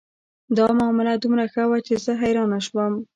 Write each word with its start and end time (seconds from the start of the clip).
دا 0.57 0.67
معامله 0.77 1.13
دومره 1.17 1.43
ښه 1.53 1.63
وه 1.69 1.79
چې 1.87 1.93
زه 2.03 2.11
حیرانه 2.21 2.59
شوم 2.67 2.93